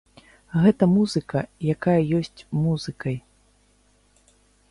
[0.61, 1.39] Гэта музыка,
[1.73, 3.15] якая ёсць музыкай.